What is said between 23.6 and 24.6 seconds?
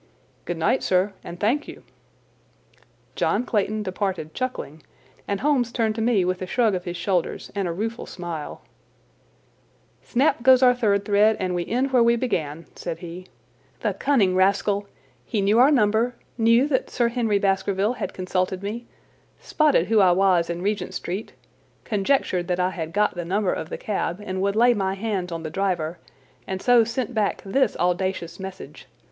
the cab and would